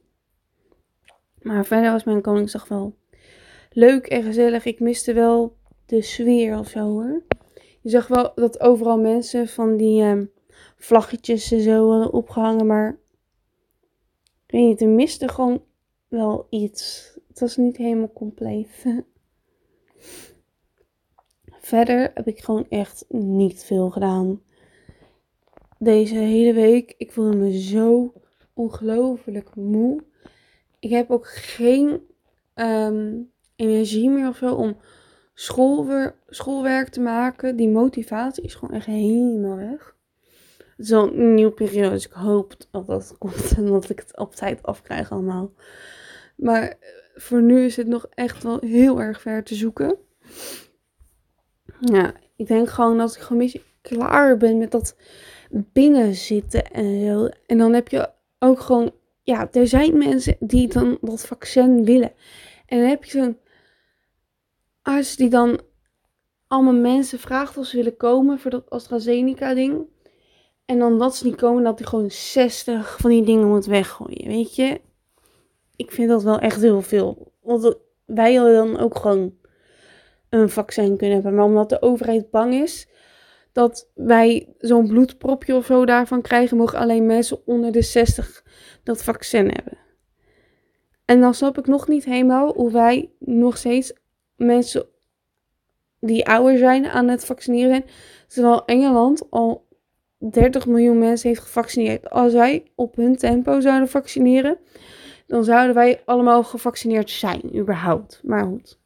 Maar 1.41 1.65
verder 1.65 1.91
was 1.91 2.03
mijn 2.03 2.21
Koningsdag 2.21 2.67
wel 2.67 2.95
leuk 3.71 4.07
en 4.07 4.23
gezellig. 4.23 4.65
Ik 4.65 4.79
miste 4.79 5.13
wel 5.13 5.57
de 5.85 6.01
sfeer 6.01 6.57
of 6.57 6.67
zo 6.67 6.79
hoor. 6.79 7.23
Je 7.81 7.89
zag 7.89 8.07
wel 8.07 8.31
dat 8.35 8.59
overal 8.59 8.99
mensen 8.99 9.47
van 9.47 9.77
die 9.77 10.03
um, 10.03 10.31
vlaggetjes 10.77 11.51
en 11.51 11.61
zo 11.61 11.89
hadden 11.89 12.13
opgehangen. 12.13 12.65
Maar 12.65 12.99
ik 14.45 14.51
weet 14.51 14.67
niet, 14.67 14.81
er 14.81 14.87
miste 14.87 15.27
gewoon 15.27 15.63
wel 16.15 16.47
iets. 16.49 17.13
Het 17.27 17.39
was 17.39 17.57
niet 17.57 17.77
helemaal 17.77 18.13
compleet. 18.13 18.85
Verder 21.59 22.11
heb 22.13 22.27
ik 22.27 22.39
gewoon 22.39 22.65
echt 22.69 23.05
niet 23.09 23.63
veel 23.63 23.89
gedaan 23.89 24.41
deze 25.79 26.15
hele 26.15 26.53
week. 26.53 26.93
Ik 26.97 27.11
voelde 27.11 27.37
me 27.37 27.61
zo 27.61 28.13
ongelooflijk 28.53 29.55
moe. 29.55 30.03
Ik 30.79 30.89
heb 30.89 31.11
ook 31.11 31.27
geen 31.27 32.01
ehm, 32.53 33.17
energie 33.55 34.09
meer 34.09 34.27
of 34.27 34.37
zo 34.37 34.55
om 34.55 34.77
schoolwer 35.33 36.15
schoolwerk 36.27 36.89
te 36.89 36.99
maken. 36.99 37.55
Die 37.55 37.69
motivatie 37.69 38.43
is 38.43 38.55
gewoon 38.55 38.75
echt 38.75 38.85
helemaal 38.85 39.55
weg. 39.55 39.95
Het 40.57 40.85
is 40.85 40.89
wel 40.89 41.13
een 41.13 41.33
nieuwe 41.33 41.51
periode, 41.51 41.89
dus 41.89 42.05
ik 42.05 42.11
hoop 42.11 42.55
dat 42.71 42.87
dat 42.87 43.15
komt 43.17 43.53
en 43.57 43.65
dat 43.65 43.89
ik 43.89 43.99
het 43.99 44.17
op 44.17 44.35
tijd 44.35 44.63
afkrijg 44.63 45.11
allemaal. 45.11 45.51
Maar 46.35 46.63
eh, 46.63 46.75
voor 47.15 47.41
nu 47.41 47.65
is 47.65 47.75
het 47.75 47.87
nog 47.87 48.07
echt 48.13 48.43
wel 48.43 48.59
heel 48.61 49.01
erg 49.01 49.21
ver 49.21 49.43
te 49.43 49.55
zoeken. 49.55 49.97
Ja, 51.79 52.13
ik 52.35 52.47
denk 52.47 52.69
gewoon 52.69 52.97
dat 52.97 53.15
ik 53.15 53.21
gewoon 53.21 53.41
een 53.41 53.45
beetje 53.45 53.67
klaar 53.81 54.37
ben 54.37 54.57
met 54.57 54.71
dat 54.71 54.95
binnen 55.49 56.15
zitten 56.15 56.71
en 56.71 57.05
zo. 57.05 57.29
En 57.45 57.57
dan 57.57 57.73
heb 57.73 57.87
je 57.87 58.09
ook 58.39 58.59
gewoon, 58.59 58.91
ja, 59.23 59.51
er 59.51 59.67
zijn 59.67 59.97
mensen 59.97 60.35
die 60.39 60.67
dan 60.67 60.97
dat 61.01 61.25
vaccin 61.25 61.85
willen. 61.85 62.11
En 62.65 62.79
dan 62.79 62.89
heb 62.89 63.03
je 63.03 63.11
zo'n 63.11 63.37
arts 64.81 65.15
die 65.15 65.29
dan 65.29 65.59
allemaal 66.47 66.73
mensen 66.73 67.19
vraagt 67.19 67.57
of 67.57 67.65
ze 67.65 67.77
willen 67.77 67.97
komen 67.97 68.39
voor 68.39 68.51
dat 68.51 68.69
AstraZeneca-ding. 68.69 69.85
En 70.65 70.79
dan 70.79 70.99
dat 70.99 71.15
ze 71.15 71.25
niet 71.25 71.35
komen, 71.35 71.63
dat 71.63 71.79
hij 71.79 71.87
gewoon 71.87 72.11
60 72.11 72.97
van 72.97 73.09
die 73.09 73.23
dingen 73.23 73.47
moet 73.47 73.65
weggooien. 73.65 74.27
Weet 74.27 74.55
je? 74.55 74.81
Ik 75.75 75.91
vind 75.91 76.09
dat 76.09 76.23
wel 76.23 76.39
echt 76.39 76.61
heel 76.61 76.81
veel. 76.81 77.31
Want 77.41 77.75
wij 78.05 78.33
hadden 78.33 78.55
dan 78.55 78.79
ook 78.79 78.95
gewoon 78.95 79.33
een 80.29 80.49
vaccin 80.49 80.97
kunnen 80.97 81.15
hebben. 81.15 81.35
Maar 81.35 81.45
omdat 81.45 81.69
de 81.69 81.81
overheid 81.81 82.29
bang 82.29 82.53
is 82.53 82.87
dat 83.51 83.89
wij 83.93 84.55
zo'n 84.59 84.87
bloedpropje 84.87 85.55
of 85.55 85.65
zo 85.65 85.85
daarvan 85.85 86.21
krijgen, 86.21 86.57
mogen 86.57 86.79
alleen 86.79 87.05
mensen 87.05 87.47
onder 87.47 87.71
de 87.71 87.81
60 87.81 88.43
dat 88.83 89.03
vaccin 89.03 89.45
hebben. 89.45 89.77
En 91.05 91.19
dan 91.19 91.33
snap 91.33 91.57
ik 91.57 91.67
nog 91.67 91.87
niet 91.87 92.05
helemaal 92.05 92.53
hoe 92.53 92.71
wij 92.71 93.09
nog 93.19 93.57
steeds 93.57 93.93
mensen 94.35 94.85
die 95.99 96.27
ouder 96.27 96.57
zijn 96.57 96.85
aan 96.85 97.07
het 97.07 97.25
vaccineren 97.25 97.69
zijn. 97.69 97.85
Terwijl 98.27 98.65
Engeland 98.65 99.23
al 99.29 99.67
30 100.17 100.65
miljoen 100.65 100.97
mensen 100.97 101.29
heeft 101.29 101.41
gevaccineerd. 101.41 102.09
Als 102.09 102.33
wij 102.33 102.63
op 102.75 102.95
hun 102.95 103.15
tempo 103.15 103.59
zouden 103.59 103.89
vaccineren, 103.89 104.57
dan 105.27 105.43
zouden 105.43 105.75
wij 105.75 106.01
allemaal 106.05 106.43
gevaccineerd 106.43 107.09
zijn, 107.09 107.57
überhaupt. 107.57 108.21
Maar 108.23 108.45
goed. 108.45 108.79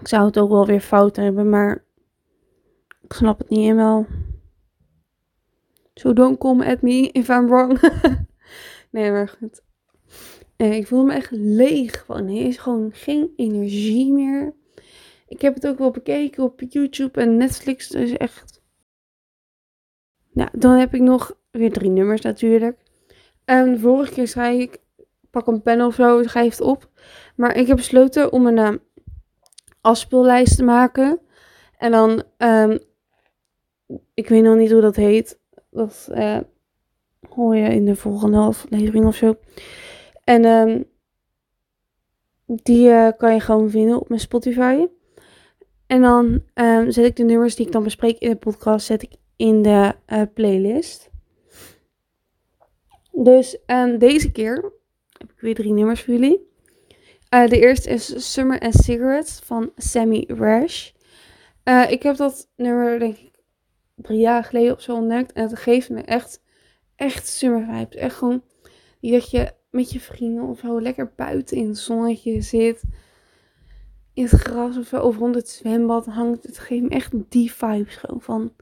Ik 0.00 0.08
zou 0.08 0.26
het 0.26 0.38
ook 0.38 0.50
wel 0.50 0.66
weer 0.66 0.80
fout 0.80 1.16
hebben, 1.16 1.48
maar 1.48 1.84
ik 3.02 3.12
snap 3.12 3.38
het 3.38 3.48
niet 3.48 3.60
helemaal. 3.60 4.06
So 5.94 6.12
don't 6.12 6.38
come 6.38 6.66
at 6.66 6.82
me 6.82 7.10
if 7.12 7.28
I'm 7.28 7.46
wrong. 7.46 7.80
nee, 8.90 9.10
maar 9.10 9.28
goed. 9.28 9.62
En 10.56 10.72
ik 10.72 10.86
voel 10.86 11.04
me 11.04 11.12
echt 11.12 11.30
leeg. 11.30 12.04
Gewoon. 12.04 12.26
Er 12.26 12.46
is 12.46 12.56
gewoon 12.56 12.92
geen 12.92 13.32
energie 13.36 14.12
meer. 14.12 14.54
Ik 15.28 15.40
heb 15.40 15.54
het 15.54 15.66
ook 15.66 15.78
wel 15.78 15.90
bekeken 15.90 16.44
op 16.44 16.60
YouTube 16.68 17.20
en 17.20 17.36
Netflix. 17.36 17.88
Dus 17.88 18.12
echt. 18.12 18.62
Nou, 20.32 20.50
dan 20.52 20.78
heb 20.78 20.94
ik 20.94 21.00
nog 21.00 21.36
weer 21.50 21.72
drie 21.72 21.90
nummers 21.90 22.20
natuurlijk. 22.20 22.78
En 23.44 23.80
vorige 23.80 24.12
keer 24.12 24.28
zei 24.28 24.60
ik, 24.60 24.78
pak 25.34 25.46
een 25.46 25.62
pen 25.62 25.80
of 25.80 25.94
zo, 25.94 26.22
schrijf 26.22 26.50
het 26.50 26.60
op. 26.60 26.90
Maar 27.36 27.56
ik 27.56 27.66
heb 27.66 27.76
besloten 27.76 28.32
om 28.32 28.46
een 28.46 28.56
uh, 28.56 28.78
afspeellijst 29.80 30.56
te 30.56 30.62
maken. 30.64 31.20
En 31.78 31.90
dan, 31.90 32.22
um, 32.38 32.78
ik 34.14 34.28
weet 34.28 34.42
nog 34.42 34.56
niet 34.56 34.70
hoe 34.70 34.80
dat 34.80 34.96
heet. 34.96 35.40
Dat 35.70 36.08
uh, 36.12 36.38
hoor 37.28 37.56
je 37.56 37.68
in 37.68 37.84
de 37.84 37.96
volgende 37.96 38.38
aflevering 38.38 39.06
of 39.06 39.16
zo. 39.16 39.36
En 40.24 40.44
um, 40.44 40.84
die 42.46 42.88
uh, 42.88 43.08
kan 43.16 43.34
je 43.34 43.40
gewoon 43.40 43.70
vinden 43.70 44.00
op 44.00 44.08
mijn 44.08 44.20
Spotify. 44.20 44.86
En 45.86 46.00
dan 46.00 46.42
zet 46.92 47.04
ik 47.04 47.16
de 47.16 47.24
nummers 47.24 47.56
die 47.56 47.66
ik 47.66 47.72
dan 47.72 47.82
bespreek 47.82 48.18
in 48.18 48.30
de 48.30 48.36
podcast, 48.36 48.86
zet 48.86 49.02
ik 49.02 49.12
in 49.36 49.62
de 49.62 49.94
uh, 50.08 50.22
playlist. 50.34 51.10
Dus 53.12 53.58
deze 53.98 54.32
keer 54.32 54.72
heb 55.18 55.30
ik 55.30 55.40
weer 55.40 55.54
drie 55.54 55.72
nummers 55.72 56.02
voor 56.02 56.14
jullie. 56.14 56.52
Uh, 57.34 57.46
de 57.46 57.58
eerste 57.60 57.90
is 57.90 58.32
Summer 58.32 58.60
and 58.60 58.74
Cigarettes 58.74 59.40
van 59.44 59.72
Sammy 59.76 60.24
Rash. 60.28 60.90
Uh, 61.64 61.90
ik 61.90 62.02
heb 62.02 62.16
dat 62.16 62.50
nummer 62.56 62.98
denk 62.98 63.16
ik 63.16 63.34
drie 63.94 64.20
jaar 64.20 64.44
geleden 64.44 64.72
of 64.72 64.80
zo 64.80 64.94
ontdekt. 64.94 65.32
En 65.32 65.42
het 65.42 65.58
geeft 65.58 65.90
me 65.90 66.02
echt, 66.02 66.42
echt 66.96 67.28
summer 67.28 67.64
vibes. 67.64 67.96
Echt 67.96 68.16
gewoon 68.16 68.42
die 69.00 69.12
dat 69.12 69.30
je 69.30 69.52
met 69.70 69.92
je 69.92 70.00
vrienden 70.00 70.44
of 70.44 70.58
zo 70.58 70.80
lekker 70.80 71.12
buiten 71.16 71.56
in 71.56 71.68
het 71.68 71.78
zonnetje 71.78 72.40
zit. 72.40 72.82
In 74.12 74.24
het 74.24 74.40
gras 74.40 74.76
of 74.76 74.86
zo, 74.86 75.00
of 75.00 75.16
rond 75.16 75.34
het 75.34 75.48
zwembad 75.48 76.06
hangt. 76.06 76.44
Het 76.44 76.58
geeft 76.58 76.82
me 76.82 76.88
echt 76.88 77.12
die 77.28 77.52
vibes 77.52 77.96
gewoon 77.96 78.20
van, 78.20 78.52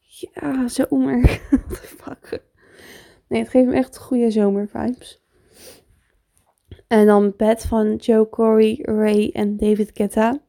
ja, 0.00 0.68
zomer. 0.68 1.20
What 1.50 1.68
the 1.68 1.86
fuck. 1.86 2.42
Nee, 3.28 3.40
het 3.40 3.50
geeft 3.50 3.66
me 3.66 3.74
echt 3.74 3.98
goede 3.98 4.30
zomervibes. 4.30 5.24
En 6.88 7.06
dan 7.06 7.34
Bed 7.36 7.62
van 7.62 7.96
Joe 7.96 8.28
Corey, 8.28 8.78
Ray 8.82 9.30
en 9.32 9.56
David 9.56 9.90
Guetta. 9.94 10.40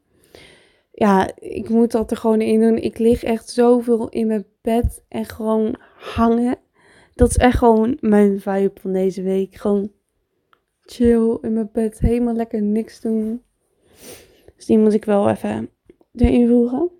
Ja, 0.92 1.30
ik 1.36 1.70
moet 1.70 1.92
dat 1.92 2.12
er 2.12 2.18
gewoon 2.18 2.42
in 2.42 2.60
doen. 2.60 2.78
Ik 2.78 2.98
lig 2.98 3.24
echt 3.24 3.50
zoveel 3.50 4.10
in 4.10 4.28
mijn 4.28 4.46
bed 4.62 5.04
en 5.08 5.26
gewoon 5.26 5.76
hangen. 5.96 6.58
Dat 7.14 7.30
is 7.30 7.38
echt 7.38 7.58
gewoon 7.58 7.98
mijn 8.00 8.40
vibe 8.40 8.80
van 8.82 8.94
deze 8.94 9.22
week. 9.22 9.56
Gewoon 9.56 9.92
chill 10.82 11.38
in 11.42 11.54
mijn 11.54 11.70
bed, 11.74 12.00
helemaal 12.00 12.34
lekker 12.34 12.62
niks 12.62 13.02
doen. 13.02 13.44
Dus 14.56 14.66
die 14.66 14.78
moet 14.78 14.94
ik 14.94 15.06
wel 15.06 15.30
even 15.30 15.70
erin 16.14 16.48
voegen. 16.48 16.92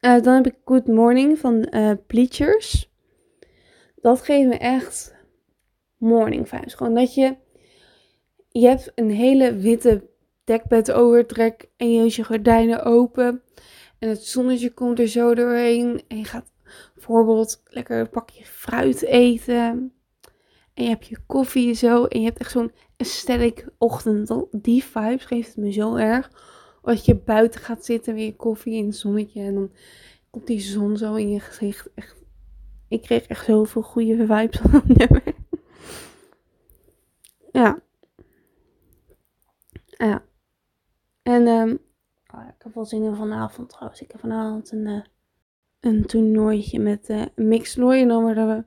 Uh, 0.00 0.22
dan 0.22 0.34
heb 0.34 0.46
ik 0.46 0.54
Good 0.64 0.86
Morning 0.86 1.38
van 1.38 1.68
uh, 1.70 1.92
Bleachers. 2.06 2.92
Dat 4.00 4.22
geeft 4.22 4.48
me 4.48 4.56
echt 4.56 5.16
morning 5.96 6.48
vibes. 6.48 6.74
Gewoon 6.74 6.94
dat 6.94 7.14
je, 7.14 7.36
je 8.48 8.66
hebt 8.66 8.92
een 8.94 9.10
hele 9.10 9.56
witte 9.56 10.08
dekbed 10.44 10.92
overtrek 10.92 11.68
en 11.76 11.92
je 11.92 12.04
je 12.16 12.24
gordijnen 12.24 12.84
open. 12.84 13.42
En 13.98 14.08
het 14.08 14.24
zonnetje 14.24 14.74
komt 14.74 14.98
er 14.98 15.08
zo 15.08 15.34
doorheen. 15.34 16.02
En 16.08 16.16
je 16.16 16.24
gaat 16.24 16.52
bijvoorbeeld 16.94 17.62
lekker 17.64 18.00
een 18.00 18.10
pakje 18.10 18.44
fruit 18.44 19.02
eten. 19.02 19.92
En 20.74 20.84
je 20.84 20.88
hebt 20.88 21.06
je 21.06 21.18
koffie 21.26 21.74
zo. 21.74 22.04
En 22.04 22.20
je 22.20 22.26
hebt 22.26 22.38
echt 22.38 22.50
zo'n 22.50 22.72
aesthetic 22.96 23.68
ochtend. 23.78 24.44
Die 24.50 24.84
vibes 24.84 25.24
geeft 25.24 25.48
het 25.48 25.56
me 25.56 25.72
zo 25.72 25.94
erg. 25.94 26.30
Als 26.82 27.04
je 27.04 27.14
buiten 27.14 27.60
gaat 27.60 27.84
zitten 27.84 28.14
met 28.14 28.22
je 28.22 28.36
koffie 28.36 28.74
in 28.74 28.86
het 28.86 28.96
zonnetje. 28.96 29.40
En 29.40 29.54
dan 29.54 29.72
komt 30.30 30.46
die 30.46 30.60
zon 30.60 30.96
zo 30.96 31.14
in 31.14 31.30
je 31.30 31.40
gezicht. 31.40 31.88
Echt. 31.94 32.16
Ik 32.88 33.02
kreeg 33.02 33.26
echt 33.26 33.44
zoveel 33.44 33.82
goede 33.82 34.16
vibes 34.16 34.60
van. 34.62 34.82
Ja. 37.52 37.82
Ja. 39.98 40.24
En 41.22 41.46
um, 41.46 41.78
oh, 42.34 42.40
ik 42.48 42.62
heb 42.62 42.74
wel 42.74 42.84
zin 42.84 43.02
in 43.02 43.14
vanavond 43.14 43.68
trouwens. 43.68 44.00
Ik 44.00 44.12
heb 44.12 44.20
vanavond 44.20 44.72
een, 44.72 44.86
uh, 44.86 45.00
een 45.80 46.06
toernooitje 46.06 46.78
met 46.78 47.08
uh, 47.08 47.24
een 47.34 47.48
mixtoernooi. 47.48 48.02
En 48.02 48.08
dan 48.08 48.22
worden 48.22 48.48
we 48.48 48.64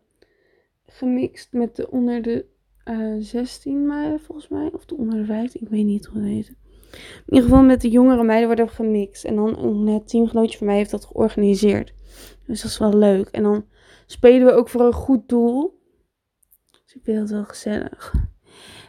gemixt 0.91 1.53
met 1.53 1.75
de 1.75 1.91
onder 1.91 2.21
de 2.21 2.45
uh, 2.85 3.15
16 3.19 3.85
meiden 3.87 4.19
volgens 4.19 4.47
mij. 4.47 4.69
Of 4.73 4.85
de 4.85 4.95
onder 4.95 5.17
de 5.17 5.25
15. 5.25 5.61
Ik 5.61 5.69
weet 5.69 5.85
niet 5.85 6.05
hoe 6.05 6.21
het 6.21 6.29
heet. 6.29 6.47
In 7.25 7.33
ieder 7.33 7.49
geval 7.49 7.63
met 7.63 7.81
de 7.81 7.89
jongere 7.89 8.23
meiden 8.23 8.47
worden 8.47 8.65
we 8.65 8.71
gemixt. 8.71 9.25
En 9.25 9.35
dan 9.35 9.57
een 9.57 10.05
teamgenootje 10.05 10.57
van 10.57 10.67
mij 10.67 10.75
heeft 10.75 10.91
dat 10.91 11.05
georganiseerd. 11.05 11.93
Dus 12.45 12.61
dat 12.61 12.71
is 12.71 12.77
wel 12.77 12.93
leuk. 12.93 13.27
En 13.27 13.43
dan 13.43 13.65
spelen 14.05 14.45
we 14.45 14.53
ook 14.53 14.69
voor 14.69 14.81
een 14.81 14.93
goed 14.93 15.29
doel. 15.29 15.79
Dus 16.83 16.95
ik 16.95 17.03
vind 17.03 17.17
dat 17.19 17.29
wel 17.29 17.43
gezellig. 17.43 18.13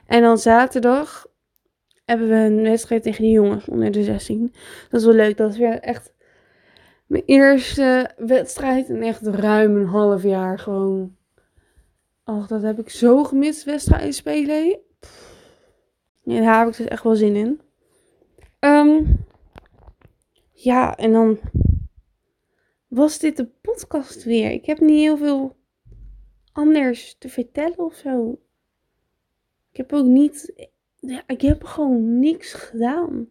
En 0.06 0.22
dan 0.22 0.38
zaterdag 0.38 1.26
hebben 2.04 2.28
we 2.28 2.34
een 2.34 2.62
wedstrijd 2.62 3.02
tegen 3.02 3.22
de 3.22 3.30
jongens 3.30 3.68
onder 3.68 3.90
de 3.90 4.02
16. 4.02 4.54
Dat 4.90 5.00
is 5.00 5.06
wel 5.06 5.16
leuk. 5.16 5.36
Dat 5.36 5.50
is 5.50 5.58
weer 5.58 5.78
echt 5.80 6.12
mijn 7.06 7.22
eerste 7.26 8.10
wedstrijd 8.16 8.88
in 8.88 9.02
echt 9.02 9.26
ruim 9.26 9.76
een 9.76 9.86
half 9.86 10.22
jaar 10.22 10.58
gewoon. 10.58 11.16
Och, 12.24 12.46
dat 12.46 12.62
heb 12.62 12.78
ik 12.78 12.88
zo 12.90 13.24
gemist, 13.24 13.64
wedstrijden 13.64 14.12
spelen. 14.12 14.78
Ja, 16.22 16.40
daar 16.40 16.58
heb 16.58 16.68
ik 16.68 16.76
dus 16.76 16.86
echt 16.86 17.02
wel 17.02 17.14
zin 17.14 17.36
in. 17.36 17.60
Um, 18.60 19.24
ja, 20.52 20.96
en 20.96 21.12
dan 21.12 21.40
was 22.88 23.18
dit 23.18 23.36
de 23.36 23.46
podcast 23.46 24.24
weer. 24.24 24.50
Ik 24.50 24.66
heb 24.66 24.80
niet 24.80 24.98
heel 24.98 25.16
veel 25.16 25.56
anders 26.52 27.16
te 27.18 27.28
vertellen 27.28 27.78
of 27.78 27.94
zo. 27.94 28.38
Ik 29.70 29.76
heb 29.76 29.92
ook 29.92 30.06
niet. 30.06 30.70
Ja, 31.06 31.22
ik 31.26 31.40
heb 31.40 31.64
gewoon 31.64 32.18
niks 32.18 32.52
gedaan. 32.52 33.28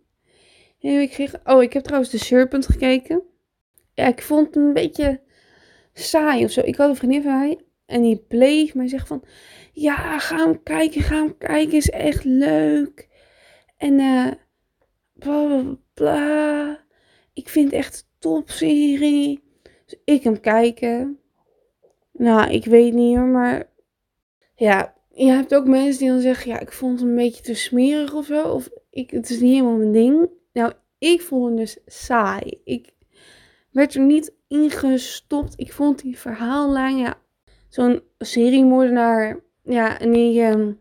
ik 0.80 1.10
kreeg, 1.10 1.36
oh, 1.44 1.64
ik 1.64 1.74
heb 1.74 1.84
trouwens 1.84 2.12
de 2.12 2.18
Serpent 2.18 2.66
gekeken. 2.66 3.22
Ja, 3.94 4.08
ik 4.08 4.22
vond 4.22 4.48
het 4.48 4.56
een 4.56 4.74
beetje 4.74 5.22
saai 5.94 6.44
of 6.44 6.52
zo. 6.52 6.62
Ik 6.64 6.76
had 6.76 6.90
een 6.90 6.96
vriendin 6.96 7.24
van 7.24 7.40
mij 7.40 7.60
en 7.86 8.02
die 8.02 8.26
bleef 8.28 8.76
mij 8.76 8.88
zeggen 8.88 9.08
van... 9.08 9.24
Ja, 9.74 10.20
ga 10.20 10.38
hem 10.38 10.64
kijken, 10.64 11.02
ga 11.02 11.16
hem 11.16 11.38
kijken, 11.38 11.78
is 11.78 11.90
echt 11.90 12.24
leuk. 12.24 13.10
En 13.78 14.00
eh... 14.00 14.32
bla, 15.14 15.46
bla, 15.46 15.78
bla. 15.94 16.84
Ik 17.34 17.50
vind 17.50 17.66
het 17.66 17.80
echt 17.80 17.98
een 18.00 18.20
topserie. 18.20 19.44
Dus 19.86 20.00
ik 20.06 20.24
hem 20.24 20.40
kijken. 20.40 21.20
Nou, 22.12 22.52
ik 22.52 22.66
weet 22.66 22.94
niet 22.94 23.18
hoor, 23.18 23.28
maar... 23.28 23.70
Ja, 24.56 24.96
je 25.26 25.32
hebt 25.32 25.56
ook 25.56 25.68
mensen 25.68 26.00
die 26.00 26.10
dan 26.10 26.22
zeggen, 26.22 26.52
ja, 26.52 26.60
ik 26.60 26.72
vond 26.72 27.00
het 27.00 27.10
een 27.10 27.16
beetje 27.16 27.44
te 27.44 27.54
smerig 27.54 28.14
of 28.14 28.26
zo. 28.26 28.48
Of 28.48 28.70
ik, 28.90 29.12
het 29.12 29.30
is 29.30 29.40
niet 29.40 29.52
helemaal 29.52 29.78
mijn 29.78 29.92
ding. 29.92 30.30
Nou, 30.54 30.74
ik 30.98 31.22
vond 31.22 31.48
het 31.48 31.58
dus 31.58 31.80
saai. 31.86 32.62
Ik 32.64 32.94
werd 33.72 33.94
er 33.94 34.02
niet 34.02 34.34
ingestopt. 34.48 35.54
Ik 35.58 35.74
vond 35.74 36.02
die 36.02 36.20
verhaallijn, 36.20 36.98
ja, 36.98 37.18
zo'n 37.70 38.02
seriemoordenaar, 38.18 39.40
ja, 39.64 40.00
en 40.00 40.12
die 40.12 40.42
um, 40.42 40.80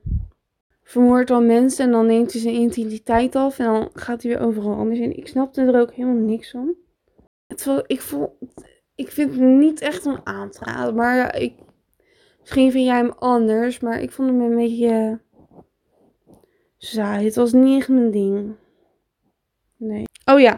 vermoordt 0.82 1.28
dan 1.28 1.46
mensen 1.46 1.84
en 1.84 1.90
dan 1.90 2.06
neemt 2.06 2.32
hij 2.32 2.40
zijn 2.40 2.54
integriteit 2.54 3.36
af 3.36 3.58
en 3.58 3.64
dan 3.64 3.90
gaat 3.92 4.22
hij 4.22 4.32
weer 4.32 4.46
overal 4.46 4.76
anders 4.76 4.98
in. 4.98 5.16
Ik 5.16 5.26
snapte 5.26 5.62
er 5.62 5.80
ook 5.80 5.92
helemaal 5.92 6.26
niks 6.26 6.50
van. 6.50 6.74
Het, 7.46 7.82
ik, 7.86 8.00
voel, 8.00 8.38
ik 8.94 9.10
vind 9.10 9.30
het 9.30 9.40
niet 9.40 9.80
echt 9.80 10.04
een 10.04 10.26
aan 10.26 10.50
te 10.50 10.64
raden, 10.64 10.94
maar 10.94 11.36
ik, 11.36 11.54
misschien 12.40 12.70
vind 12.70 12.86
jij 12.86 12.96
hem 12.96 13.10
anders, 13.10 13.80
maar 13.80 14.00
ik 14.00 14.10
vond 14.10 14.28
hem 14.28 14.40
een 14.40 14.56
beetje 14.56 15.20
saai. 16.76 17.24
Het 17.24 17.34
was 17.34 17.52
niet 17.52 17.88
mijn 17.88 18.10
ding. 18.10 18.54
Nee. 19.76 20.04
Oh 20.24 20.40
ja, 20.40 20.54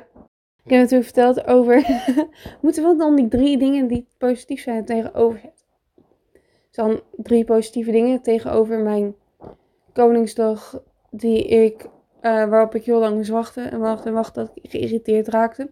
ik 0.65 0.71
heb 0.71 0.81
natuurlijk 0.81 1.05
verteld 1.05 1.47
over. 1.47 1.75
moeten 2.63 2.89
we 2.89 2.97
dan 2.97 3.17
die 3.17 3.29
drie 3.29 3.59
dingen 3.59 3.87
die 3.87 4.07
positief 4.19 4.63
zijn 4.63 4.85
tegenover 4.85 5.41
het? 5.43 5.65
Dan 6.71 7.01
drie 7.17 7.45
positieve 7.45 7.91
dingen 7.91 8.23
tegenover 8.23 8.79
mijn 8.79 9.15
Koningsdag, 9.93 10.83
die 11.11 11.45
ik, 11.45 11.83
uh, 11.85 11.89
waarop 12.49 12.75
ik 12.75 12.85
heel 12.85 12.99
lang 12.99 13.17
moest 13.17 13.31
wachten 13.31 13.71
en 13.71 13.81
wachten 13.81 14.07
en 14.07 14.13
wachten 14.13 14.45
dat 14.45 14.53
ik 14.55 14.71
geïrriteerd 14.71 15.29
raakte. 15.29 15.71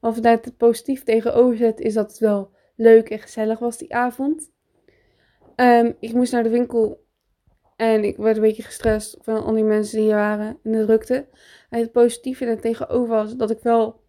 Wat 0.00 0.14
vanuit 0.14 0.44
het 0.44 0.56
positief 0.56 1.02
tegenover 1.02 1.56
zet, 1.56 1.80
is 1.80 1.94
dat 1.94 2.10
het 2.10 2.18
wel 2.18 2.50
leuk 2.76 3.10
en 3.10 3.18
gezellig 3.18 3.58
was 3.58 3.78
die 3.78 3.94
avond. 3.94 4.50
Um, 5.56 5.96
ik 6.00 6.12
moest 6.12 6.32
naar 6.32 6.42
de 6.42 6.48
winkel 6.48 7.04
en 7.76 8.04
ik 8.04 8.16
werd 8.16 8.36
een 8.36 8.42
beetje 8.42 8.62
gestrest 8.62 9.16
van 9.20 9.42
al 9.42 9.52
die 9.52 9.64
mensen 9.64 9.96
die 9.96 10.06
hier 10.06 10.14
waren 10.14 10.58
in 10.62 10.72
de 10.72 10.84
drukte. 10.84 11.26
En 11.70 11.80
het 11.80 11.92
positieve 11.92 12.44
er 12.44 12.60
tegenover 12.60 13.08
was 13.08 13.36
dat 13.36 13.50
ik 13.50 13.60
wel 13.62 14.00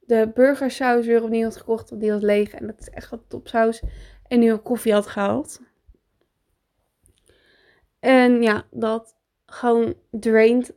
de 0.00 0.30
burgersaus 0.34 1.06
weer 1.06 1.22
opnieuw 1.22 1.44
had 1.44 1.56
gekocht, 1.56 1.90
want 1.90 2.02
die 2.02 2.12
was 2.12 2.22
leeg. 2.22 2.52
En 2.52 2.66
dat 2.66 2.80
is 2.80 2.90
echt 2.90 3.12
een 3.12 3.26
topsaus. 3.28 3.82
En 4.26 4.38
nu 4.38 4.50
een 4.50 4.62
koffie 4.62 4.92
had 4.92 5.06
gehaald. 5.06 5.60
En 8.00 8.42
ja, 8.42 8.66
dat 8.70 9.16
gewoon 9.46 9.94
draint. 10.10 10.72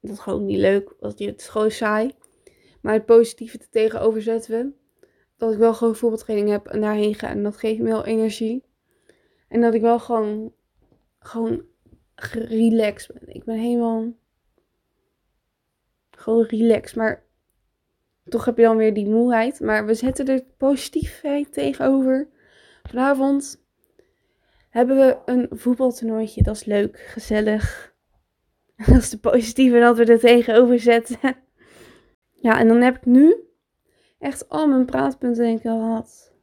Dat 0.00 0.10
is 0.10 0.18
gewoon 0.18 0.44
niet 0.44 0.58
leuk, 0.58 0.94
want 1.00 1.18
het 1.18 1.40
is 1.40 1.48
gewoon 1.48 1.70
saai. 1.70 2.14
Maar 2.80 2.94
het 2.94 3.06
positieve 3.06 3.58
te 3.58 3.68
tegenover 3.70 4.22
zetten 4.22 4.50
we. 4.50 4.72
Dat 5.36 5.52
ik 5.52 5.58
wel 5.58 5.74
gewoon 5.74 5.96
voetbaltraining 5.96 6.50
heb 6.50 6.66
en 6.66 6.80
daarheen 6.80 7.14
ga. 7.14 7.28
En 7.28 7.42
dat 7.42 7.56
geeft 7.56 7.78
me 7.78 7.88
wel 7.88 8.04
energie. 8.04 8.63
En 9.54 9.60
dat 9.60 9.74
ik 9.74 9.80
wel 9.80 9.98
gewoon, 9.98 10.52
gewoon 11.18 11.64
relaxed 12.48 13.20
ben. 13.20 13.34
Ik 13.34 13.44
ben 13.44 13.56
helemaal 13.56 14.12
gewoon 16.10 16.44
relaxed. 16.44 16.96
Maar 16.96 17.24
toch 18.24 18.44
heb 18.44 18.56
je 18.56 18.62
dan 18.62 18.76
weer 18.76 18.94
die 18.94 19.08
moeheid. 19.08 19.60
Maar 19.60 19.86
we 19.86 19.94
zetten 19.94 20.26
er 20.26 20.44
positiefheid 20.56 21.52
tegenover. 21.52 22.28
Vanavond 22.82 23.64
hebben 24.70 24.96
we 24.96 25.18
een 25.24 25.46
voetbaltoernooitje. 25.50 26.42
Dat 26.42 26.56
is 26.56 26.64
leuk, 26.64 26.98
gezellig. 26.98 27.94
Dat 28.86 28.96
is 28.96 29.10
de 29.10 29.18
positieve 29.18 29.78
dat 29.78 29.96
we 29.96 30.04
er 30.04 30.18
tegenover 30.18 30.78
zetten. 30.80 31.18
Ja, 32.32 32.58
en 32.58 32.68
dan 32.68 32.80
heb 32.80 32.96
ik 32.96 33.04
nu 33.04 33.36
echt 34.18 34.48
al 34.48 34.68
mijn 34.68 34.86
praatpunten 34.86 35.44
denk 35.44 35.58
ik 35.58 35.66
al 35.66 35.80
gehad. 35.80 36.34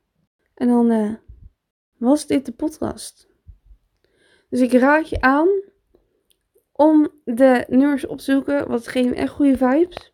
En 0.53 0.68
dan 0.68 0.91
uh, 0.91 1.13
was 2.01 2.27
dit 2.27 2.46
de 2.46 2.51
podcast. 2.51 3.27
Dus 4.50 4.60
ik 4.60 4.72
raad 4.72 5.10
je 5.10 5.22
aan 5.22 5.50
om 6.72 7.08
de 7.24 7.65
nummers 7.67 8.08
op 8.08 8.17
te 8.17 8.24
zoeken. 8.24 8.67
Want 8.67 8.79
het 8.79 8.88
geeft 8.88 9.13
echt 9.13 9.31
goede 9.31 9.58
vibes. 9.58 10.12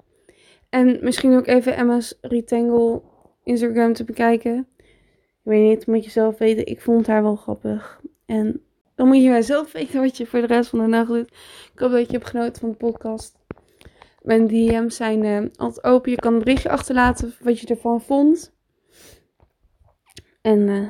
En 0.70 0.98
misschien 1.01 1.36
ook 1.36 1.48
even 1.48 1.75
Emma's 1.75 2.17
Retangle 2.22 3.01
Instagram 3.44 3.94
te 3.94 4.03
bekijken. 4.03 4.67
Ik 4.77 5.44
weet 5.44 5.70
niet, 5.70 5.88
moet 5.88 6.03
je 6.03 6.10
zelf 6.10 6.38
weten. 6.38 6.65
Ik 6.65 6.82
vond 6.82 7.08
haar 7.08 7.24
wel 7.24 7.36
grappig. 7.36 8.01
En 8.25 8.62
dan 8.96 9.08
moet 9.08 9.24
je 9.24 9.29
maar 9.29 9.44
zelf 9.44 9.72
weten 9.72 10.01
wat 10.01 10.17
je 10.17 10.25
voor 10.25 10.41
de 10.41 10.48
rest 10.48 10.69
van 10.69 10.80
de 10.80 10.91
dag 10.91 11.08
doet. 11.08 11.32
Ik 11.73 11.80
hoop 11.80 11.91
dat 11.91 12.06
je 12.06 12.17
hebt 12.17 12.30
genoten 12.30 12.62
van 12.62 12.69
de 12.69 12.78
podcast. 12.78 13.38
Mijn 14.21 14.47
DM's 14.47 14.95
zijn 14.95 15.23
uh, 15.23 15.50
altijd 15.56 15.84
open. 15.84 16.12
Je 16.12 16.17
kan 16.17 16.34
een 16.34 16.39
berichtje 16.39 16.69
achterlaten 16.69 17.34
wat 17.39 17.60
je 17.60 17.67
ervan 17.67 18.02
vond. 18.02 18.56
En 20.41 20.60
uh, 20.60 20.89